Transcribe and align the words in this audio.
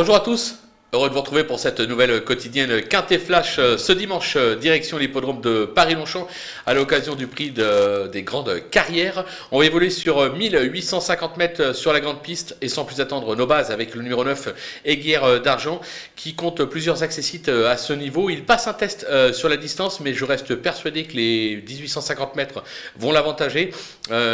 Bonjour 0.00 0.16
à 0.16 0.20
tous, 0.20 0.56
Heureux 0.92 1.08
de 1.08 1.14
vous 1.14 1.20
retrouver 1.20 1.44
pour 1.44 1.60
cette 1.60 1.78
nouvelle 1.78 2.24
quotidienne 2.24 2.82
Quintet 2.82 3.18
Flash 3.18 3.60
euh, 3.60 3.78
ce 3.78 3.92
dimanche, 3.92 4.34
euh, 4.34 4.56
direction 4.56 4.98
l'hippodrome 4.98 5.40
de 5.40 5.64
Paris-Longchamp 5.64 6.26
à 6.66 6.74
l'occasion 6.74 7.14
du 7.14 7.28
prix 7.28 7.52
des 7.52 8.22
grandes 8.24 8.60
carrières. 8.72 9.24
On 9.52 9.60
va 9.60 9.66
évoluer 9.66 9.90
sur 9.90 10.34
1850 10.34 11.30
euh, 11.30 11.38
mètres 11.38 11.76
sur 11.76 11.92
la 11.92 12.00
grande 12.00 12.22
piste 12.22 12.56
et 12.60 12.68
sans 12.68 12.84
plus 12.84 13.00
attendre 13.00 13.36
nos 13.36 13.46
bases 13.46 13.70
avec 13.70 13.94
le 13.94 14.02
numéro 14.02 14.24
9 14.24 14.48
Aiguerre 14.84 15.40
d'Argent 15.40 15.80
qui 16.16 16.34
compte 16.34 16.64
plusieurs 16.64 17.04
accessites 17.04 17.48
à 17.48 17.76
ce 17.76 17.92
niveau. 17.92 18.28
Il 18.28 18.42
passe 18.42 18.66
un 18.66 18.72
test 18.72 19.06
sur 19.32 19.48
la 19.48 19.56
distance 19.56 20.00
mais 20.00 20.12
je 20.12 20.24
reste 20.24 20.56
persuadé 20.56 21.04
que 21.04 21.12
les 21.12 21.62
1850 21.68 22.34
mètres 22.34 22.64
vont 22.98 23.12
l'avantager. 23.12 23.72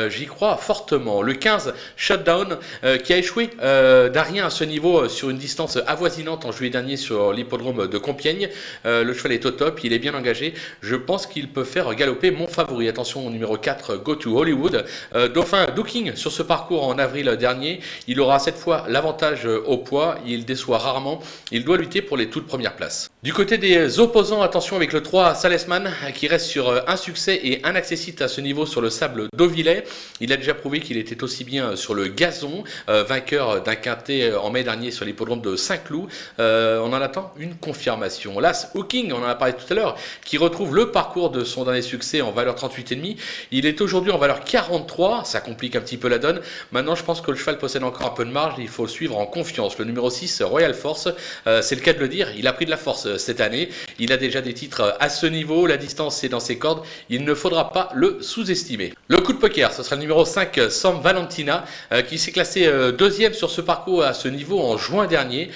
J'y 0.09 0.25
crois 0.25 0.57
fortement. 0.57 1.21
Le 1.21 1.35
15 1.35 1.75
Shutdown 1.97 2.57
qui 3.05 3.13
a 3.13 3.19
échoué 3.19 3.51
d'un 3.61 4.23
rien 4.23 4.47
à 4.47 4.51
ce 4.51 4.65
niveau 4.65 5.07
sur 5.09 5.29
une 5.29 5.39
distance 5.39 5.79
avoisinante 5.87 6.46
en 6.47 6.53
juillet 6.53 6.71
dernier 6.71 6.97
sur 6.97 7.33
l'hippodrome 7.33 7.89
de 7.89 7.99
Compiègne. 7.99 8.49
Euh, 8.85 9.05
le 9.05 9.13
cheval 9.13 9.33
est 9.33 9.45
au 9.47 9.51
top, 9.51 9.81
il 9.85 9.93
est 9.93 9.99
bien 9.99 10.15
engagé. 10.15 10.55
Je 10.81 10.97
pense 10.97 11.27
qu'il 11.27 11.49
peut 11.49 11.65
faire 11.65 11.95
galoper 11.95 12.31
mon 12.31 12.47
favori. 12.47 12.89
Attention 12.89 13.27
au 13.27 13.31
numéro 13.31 13.57
4, 13.57 13.97
Go 13.97 14.15
to 14.15 14.39
Hollywood. 14.39 14.85
Euh, 15.15 15.29
Dauphin 15.29 15.67
Dooking 15.75 16.15
sur 16.15 16.33
ce 16.33 16.43
parcours 16.43 16.87
en 16.87 16.99
avril 16.99 17.37
dernier. 17.39 17.81
Il 18.07 18.21
aura 18.21 18.39
cette 18.39 18.57
fois 18.57 18.85
l'avantage 18.89 19.47
au 19.47 19.79
poids. 19.79 20.17
Il 20.27 20.45
déçoit 20.45 20.79
rarement. 20.79 21.21
Il 21.51 21.65
doit 21.65 21.77
lutter 21.77 22.03
pour 22.03 22.17
les 22.17 22.31
toutes 22.31 22.47
premières 22.47 22.77
places. 22.77 23.11
Du 23.23 23.33
côté 23.33 23.59
des 23.59 23.99
opposants, 23.99 24.43
attention 24.43 24.77
avec 24.77 24.93
le 24.93 25.03
3 25.03 25.35
Salesman 25.35 25.91
qui 26.15 26.29
reste 26.29 26.47
sur 26.47 26.89
un 26.89 26.97
succès 26.97 27.41
et 27.43 27.61
un 27.65 27.75
accessite 27.75 28.23
à 28.23 28.29
ce 28.29 28.41
niveau 28.41 28.67
sur 28.67 28.81
le 28.81 28.91
sable 28.91 29.29
d'Auvillet. 29.37 29.85
Il 30.21 30.33
a 30.33 30.37
déjà 30.37 30.55
prouvé 30.55 30.81
qu'il 30.81 30.97
était 30.97 31.23
aussi 31.25 31.45
bien 31.45 31.77
sur 31.77 31.95
le 31.95 32.09
gazon, 32.09 32.65
euh, 32.89 33.03
vainqueur 33.03 33.63
d'un 33.63 33.75
quintet 33.75 34.35
en 34.35 34.51
mai 34.51 34.63
dernier 34.63 34.91
sur 34.91 35.05
l'hippodrome 35.05 35.41
de 35.41 35.57
Saint-Cloud. 35.57 36.09
Euh, 36.39 36.81
on 36.81 36.93
en 36.93 37.01
attend 37.01 37.33
une 37.39 37.55
confirmation. 37.55 38.39
Las 38.41 38.71
Hooking, 38.75 39.13
on 39.13 39.23
en 39.23 39.29
a 39.29 39.35
parlé 39.35 39.55
tout 39.55 39.71
à 39.71 39.75
l'heure, 39.75 39.97
qui 40.25 40.39
retrouve 40.39 40.75
le 40.75 40.91
parcours 40.91 41.31
de 41.31 41.45
son 41.45 41.65
dernier 41.65 41.83
succès 41.83 42.21
en 42.21 42.33
valeur 42.33 42.57
38,5. 42.57 43.17
Il 43.53 43.67
est 43.67 43.81
aujourd'hui 43.81 44.13
en 44.13 44.19
valeur 44.19 44.45
43, 44.45 45.25
ça 45.25 45.41
complique 45.41 45.77
un 45.77 45.81
petit 45.81 45.97
peu 45.97 46.09
la 46.09 46.19
donne. 46.19 46.41
Maintenant, 46.73 46.95
je 46.95 47.05
pense 47.05 47.21
que 47.21 47.31
le 47.31 47.37
cheval 47.37 47.59
possède 47.59 47.83
encore 47.83 48.07
un 48.07 48.11
peu 48.11 48.25
de 48.25 48.31
marge, 48.31 48.55
il 48.59 48.69
faut 48.69 48.85
le 48.85 48.89
suivre 48.89 49.19
en 49.19 49.27
confiance. 49.27 49.79
Le 49.79 49.85
numéro 49.85 50.11
6, 50.11 50.43
Royal 50.43 50.75
Force, 50.75 51.09
euh, 51.47 51.63
c'est 51.63 51.75
le 51.75 51.81
cas 51.81 51.93
de 51.93 51.99
le 51.99 52.09
dire, 52.09 52.31
il 52.37 52.47
a 52.47 52.53
pris 52.53 52.65
de 52.65 52.71
la 52.71 52.77
force 52.77 53.07
euh, 53.07 53.19
cette 53.19 53.41
année. 53.41 53.71
Il 53.99 54.13
a 54.13 54.17
déjà 54.17 54.41
des 54.41 54.55
titres 54.55 54.97
à 55.01 55.09
ce 55.09 55.27
niveau, 55.27 55.67
la 55.67 55.77
distance 55.77 56.23
est 56.25 56.29
dans 56.29 56.41
ses 56.41 56.59
cordes, 56.59 56.83
il 57.09 57.25
ne 57.25 57.35
faudra 57.35 57.73
pas 57.73 57.91
le 57.95 58.19
sous-estimer. 58.21 58.95
Le 59.09 59.19
coup 59.19 59.33
de 59.33 59.39
poker, 59.39 59.73
ce 59.73 59.83
sera 59.83 59.97
le 59.97 60.03
numéro 60.03 60.25
5, 60.25 60.61
Sam 60.71 61.01
Valentina, 61.01 61.65
qui 62.09 62.19
s'est 62.19 62.33
classé 62.33 62.71
deuxième 62.93 63.33
sur 63.33 63.51
ce 63.51 63.61
parcours 63.61 64.03
à 64.03 64.13
ce 64.13 64.29
niveau 64.29 64.61
en 64.61 64.77
juin 64.77 65.07
dernier. 65.07 65.51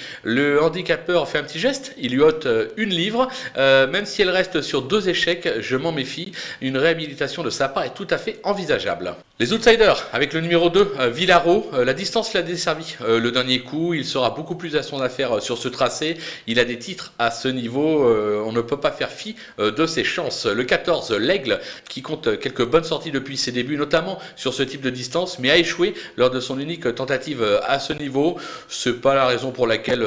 Handicapeur 0.71 1.27
fait 1.27 1.37
un 1.37 1.43
petit 1.43 1.59
geste, 1.59 1.93
il 1.97 2.13
lui 2.13 2.21
ôte 2.21 2.45
euh, 2.45 2.69
une 2.77 2.91
livre, 2.91 3.27
euh, 3.57 3.87
même 3.87 4.05
si 4.05 4.21
elle 4.21 4.29
reste 4.29 4.61
sur 4.61 4.81
deux 4.81 5.09
échecs, 5.09 5.47
je 5.59 5.75
m'en 5.75 5.91
méfie, 5.91 6.31
une 6.61 6.77
réhabilitation 6.77 7.43
de 7.43 7.49
sa 7.49 7.67
part 7.67 7.83
est 7.83 7.93
tout 7.93 8.07
à 8.09 8.17
fait 8.17 8.39
envisageable. 8.43 9.15
Les 9.41 9.53
outsiders, 9.53 10.05
avec 10.13 10.33
le 10.33 10.41
numéro 10.41 10.69
2, 10.69 10.93
euh, 10.99 11.09
Villaro, 11.09 11.71
la 11.73 11.95
distance 11.95 12.35
l'a 12.35 12.43
desservi 12.43 12.95
le 13.03 13.31
dernier 13.31 13.61
coup, 13.61 13.95
il 13.95 14.05
sera 14.05 14.29
beaucoup 14.29 14.53
plus 14.53 14.75
à 14.75 14.83
son 14.83 15.01
affaire 15.01 15.41
sur 15.41 15.57
ce 15.57 15.67
tracé, 15.67 16.17
il 16.45 16.59
a 16.59 16.63
des 16.63 16.77
titres 16.77 17.13
à 17.17 17.31
ce 17.31 17.47
niveau, 17.47 18.05
on 18.45 18.51
ne 18.51 18.61
peut 18.61 18.79
pas 18.79 18.91
faire 18.91 19.09
fi 19.09 19.35
de 19.57 19.85
ses 19.87 20.03
chances. 20.03 20.45
Le 20.45 20.63
14, 20.63 21.13
l'Aigle, 21.13 21.59
qui 21.89 22.03
compte 22.03 22.39
quelques 22.39 22.63
bonnes 22.63 22.83
sorties 22.83 23.09
depuis 23.09 23.35
ses 23.35 23.51
débuts, 23.51 23.77
notamment 23.77 24.19
sur 24.35 24.53
ce 24.53 24.61
type 24.61 24.81
de 24.81 24.91
distance, 24.91 25.39
mais 25.39 25.49
a 25.49 25.57
échoué 25.57 25.95
lors 26.17 26.29
de 26.29 26.39
son 26.39 26.59
unique 26.59 26.93
tentative 26.93 27.43
à 27.65 27.79
ce 27.79 27.93
niveau, 27.93 28.37
c'est 28.69 29.01
pas 29.01 29.15
la 29.15 29.25
raison 29.25 29.49
pour 29.49 29.65
laquelle 29.65 30.05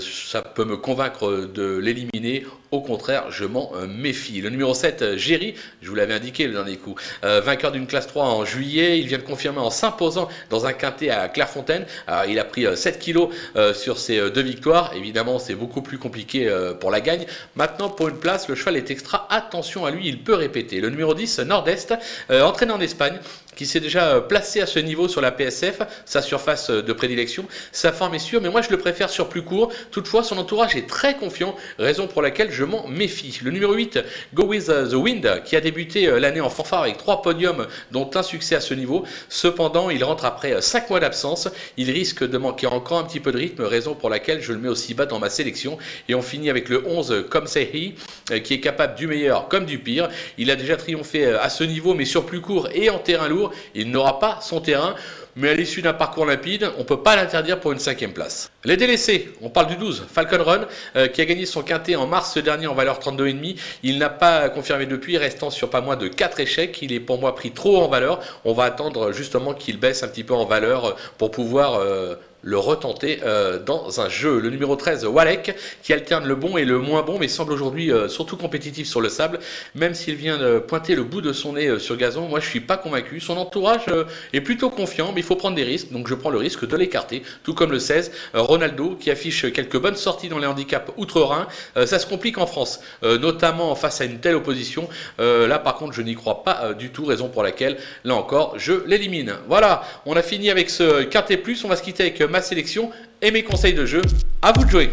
ça 0.00 0.42
peut 0.42 0.66
me 0.66 0.76
convaincre 0.76 1.48
de 1.54 1.78
l'éliminer. 1.78 2.44
Au 2.76 2.82
contraire, 2.82 3.30
je 3.30 3.46
m'en 3.46 3.72
euh, 3.74 3.86
méfie. 3.86 4.42
Le 4.42 4.50
numéro 4.50 4.74
7, 4.74 5.16
Géry, 5.16 5.54
je 5.80 5.88
vous 5.88 5.94
l'avais 5.94 6.12
indiqué 6.12 6.46
le 6.46 6.52
dernier 6.52 6.76
coup, 6.76 6.94
euh, 7.24 7.40
vainqueur 7.40 7.72
d'une 7.72 7.86
classe 7.86 8.06
3 8.06 8.26
en 8.26 8.44
juillet, 8.44 8.98
il 8.98 9.06
vient 9.06 9.16
de 9.16 9.22
confirmer 9.22 9.60
en 9.60 9.70
s'imposant 9.70 10.28
dans 10.50 10.66
un 10.66 10.74
quintet 10.74 11.08
à 11.08 11.26
Clairefontaine. 11.28 11.86
il 12.28 12.38
a 12.38 12.44
pris 12.44 12.66
7 12.76 12.96
euh, 12.96 12.98
kilos 12.98 13.28
sur 13.74 13.96
ses 13.96 14.30
deux 14.30 14.42
victoires. 14.42 14.92
Évidemment, 14.94 15.38
c'est 15.38 15.54
beaucoup 15.54 15.80
plus 15.80 15.96
compliqué 15.96 16.54
pour 16.78 16.90
la 16.90 17.00
gagne. 17.00 17.24
Maintenant, 17.54 17.88
pour 17.88 18.08
une 18.08 18.18
place, 18.18 18.46
le 18.46 18.54
cheval 18.54 18.76
est 18.76 18.90
extra. 18.90 19.26
Attention 19.30 19.86
à 19.86 19.90
lui, 19.90 20.06
il 20.06 20.22
peut 20.22 20.34
répéter. 20.34 20.80
Le 20.82 20.90
numéro 20.90 21.14
10, 21.14 21.38
Nord-Est, 21.40 21.94
entraîné 22.28 22.72
en 22.72 22.80
Espagne, 22.80 23.18
qui 23.56 23.66
s'est 23.66 23.80
déjà 23.80 24.20
placé 24.20 24.60
à 24.60 24.66
ce 24.66 24.78
niveau 24.78 25.08
sur 25.08 25.20
la 25.20 25.32
PSF, 25.32 25.80
sa 26.04 26.22
surface 26.22 26.70
de 26.70 26.92
prédilection. 26.92 27.46
Sa 27.72 27.90
forme 27.92 28.14
est 28.14 28.20
sûre, 28.20 28.40
mais 28.40 28.50
moi 28.50 28.62
je 28.62 28.70
le 28.70 28.78
préfère 28.78 29.10
sur 29.10 29.28
plus 29.28 29.42
court. 29.42 29.72
Toutefois, 29.90 30.22
son 30.22 30.38
entourage 30.38 30.76
est 30.76 30.86
très 30.86 31.16
confiant, 31.16 31.56
raison 31.78 32.06
pour 32.06 32.22
laquelle 32.22 32.52
je 32.52 32.64
m'en 32.64 32.86
méfie. 32.86 33.40
Le 33.42 33.50
numéro 33.50 33.72
8, 33.72 33.98
Go 34.34 34.44
With 34.44 34.66
The 34.66 34.94
Wind, 34.94 35.42
qui 35.44 35.56
a 35.56 35.60
débuté 35.60 36.06
euh, 36.06 36.20
l'année 36.20 36.40
en 36.40 36.50
fanfare 36.50 36.82
avec 36.82 36.98
trois 36.98 37.22
podiums, 37.22 37.66
dont 37.90 38.10
un 38.14 38.22
succès 38.22 38.54
à 38.54 38.60
ce 38.60 38.74
niveau. 38.74 39.04
Cependant, 39.28 39.90
il 39.90 40.04
rentre 40.04 40.24
après 40.24 40.60
5 40.60 40.84
euh, 40.84 40.86
mois 40.90 41.00
d'absence. 41.00 41.48
Il 41.76 41.90
risque 41.90 42.28
de 42.28 42.38
manquer 42.38 42.66
encore 42.66 42.98
un 42.98 43.04
petit 43.04 43.20
peu 43.20 43.32
de 43.32 43.38
rythme, 43.38 43.62
raison 43.62 43.94
pour 43.94 44.10
laquelle 44.10 44.42
je 44.42 44.52
le 44.52 44.58
mets 44.58 44.68
aussi 44.68 44.94
bas 44.94 45.06
dans 45.06 45.18
ma 45.18 45.30
sélection. 45.30 45.78
Et 46.08 46.14
on 46.14 46.22
finit 46.22 46.50
avec 46.50 46.68
le 46.68 46.86
11, 46.86 47.24
Comme 47.30 47.46
euh, 47.56 48.38
qui 48.40 48.54
est 48.54 48.60
capable 48.60 48.96
du 48.96 49.06
meilleur 49.06 49.48
comme 49.48 49.64
du 49.64 49.78
pire. 49.78 50.08
Il 50.36 50.50
a 50.50 50.56
déjà 50.56 50.76
triomphé 50.76 51.24
à 51.26 51.48
ce 51.48 51.64
niveau, 51.64 51.94
mais 51.94 52.04
sur 52.04 52.26
plus 52.26 52.40
court 52.40 52.68
et 52.74 52.90
en 52.90 52.98
terrain 52.98 53.28
lourd. 53.28 53.45
Il 53.74 53.90
n'aura 53.90 54.18
pas 54.18 54.38
son 54.40 54.60
terrain 54.60 54.94
mais 55.36 55.50
à 55.50 55.54
l'issue 55.54 55.82
d'un 55.82 55.92
parcours 55.92 56.24
limpide, 56.24 56.70
on 56.76 56.80
ne 56.80 56.84
peut 56.84 57.02
pas 57.02 57.14
l'interdire 57.14 57.60
pour 57.60 57.72
une 57.72 57.78
cinquième 57.78 58.12
place. 58.12 58.50
Les 58.64 58.78
délaissés, 58.78 59.32
on 59.42 59.50
parle 59.50 59.66
du 59.66 59.76
12, 59.76 60.06
Falcon 60.10 60.42
Run, 60.42 60.66
euh, 60.96 61.08
qui 61.08 61.20
a 61.20 61.26
gagné 61.26 61.44
son 61.44 61.62
quintet 61.62 61.94
en 61.94 62.06
mars 62.06 62.38
dernier 62.38 62.66
en 62.66 62.74
valeur 62.74 62.98
32,5. 62.98 63.56
Il 63.82 63.98
n'a 63.98 64.08
pas 64.08 64.48
confirmé 64.48 64.86
depuis, 64.86 65.18
restant 65.18 65.50
sur 65.50 65.68
pas 65.68 65.82
moins 65.82 65.96
de 65.96 66.08
4 66.08 66.40
échecs. 66.40 66.78
Il 66.80 66.92
est 66.92 67.00
pour 67.00 67.20
moi 67.20 67.34
pris 67.34 67.50
trop 67.50 67.82
en 67.82 67.88
valeur. 67.88 68.20
On 68.46 68.54
va 68.54 68.64
attendre 68.64 69.12
justement 69.12 69.52
qu'il 69.52 69.78
baisse 69.78 70.02
un 70.02 70.08
petit 70.08 70.24
peu 70.24 70.34
en 70.34 70.46
valeur 70.46 70.96
pour 71.18 71.30
pouvoir... 71.30 71.74
Euh, 71.74 72.16
le 72.46 72.58
retenter 72.58 73.18
euh, 73.24 73.58
dans 73.58 74.00
un 74.00 74.08
jeu. 74.08 74.38
Le 74.38 74.50
numéro 74.50 74.76
13, 74.76 75.04
Walek, 75.04 75.56
qui 75.82 75.92
alterne 75.92 76.26
le 76.26 76.36
bon 76.36 76.56
et 76.56 76.64
le 76.64 76.78
moins 76.78 77.02
bon, 77.02 77.18
mais 77.18 77.26
semble 77.26 77.52
aujourd'hui 77.52 77.90
euh, 77.90 78.08
surtout 78.08 78.36
compétitif 78.36 78.86
sur 78.86 79.00
le 79.00 79.08
sable, 79.08 79.40
même 79.74 79.94
s'il 79.94 80.14
vient 80.14 80.38
de 80.38 80.60
pointer 80.60 80.94
le 80.94 81.02
bout 81.02 81.20
de 81.20 81.32
son 81.32 81.54
nez 81.54 81.66
euh, 81.66 81.80
sur 81.80 81.96
gazon. 81.96 82.28
Moi, 82.28 82.38
je 82.38 82.46
suis 82.48 82.60
pas 82.60 82.76
convaincu. 82.76 83.18
Son 83.18 83.36
entourage 83.36 83.86
est 84.32 84.40
plutôt 84.40 84.70
confiant, 84.70 85.10
mais 85.12 85.22
il 85.22 85.24
faut 85.24 85.34
prendre 85.34 85.56
des 85.56 85.64
risques, 85.64 85.90
donc 85.90 86.06
je 86.06 86.14
prends 86.14 86.30
le 86.30 86.38
risque 86.38 86.66
de 86.66 86.76
l'écarter, 86.76 87.22
tout 87.42 87.52
comme 87.52 87.72
le 87.72 87.80
16, 87.80 88.12
Ronaldo, 88.34 88.96
qui 89.00 89.10
affiche 89.10 89.52
quelques 89.52 89.78
bonnes 89.78 89.96
sorties 89.96 90.28
dans 90.28 90.38
les 90.38 90.46
handicaps 90.46 90.92
outre-Rhin. 90.96 91.48
ça 91.74 91.98
se 91.98 92.06
complique 92.06 92.38
en 92.38 92.46
France, 92.46 92.80
notamment 93.02 93.74
face 93.74 94.00
à 94.00 94.04
une 94.04 94.20
telle 94.20 94.36
opposition. 94.36 94.88
là, 95.18 95.58
par 95.58 95.76
contre, 95.76 95.94
je 95.94 96.02
n'y 96.02 96.14
crois 96.14 96.44
pas 96.44 96.74
du 96.74 96.90
tout, 96.90 97.04
raison 97.04 97.28
pour 97.28 97.42
laquelle, 97.42 97.76
là 98.04 98.14
encore, 98.14 98.54
je 98.56 98.72
l'élimine. 98.86 99.34
Voilà, 99.48 99.82
on 100.04 100.14
a 100.16 100.22
fini 100.22 100.50
avec 100.50 100.70
ce 100.70 101.02
quintet 101.02 101.36
plus. 101.36 101.64
On 101.64 101.68
va 101.68 101.76
se 101.76 101.82
quitter 101.82 102.04
avec 102.04 102.20
sélection 102.42 102.90
et 103.22 103.30
mes 103.30 103.42
conseils 103.42 103.74
de 103.74 103.86
jeu. 103.86 104.02
À 104.42 104.52
vous 104.52 104.64
de 104.64 104.70
jouer 104.70 104.90